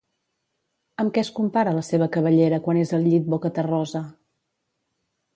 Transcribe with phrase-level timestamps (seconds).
[1.01, 4.01] Amb què es compara la seva cabellera quan és al llit boca terrosa?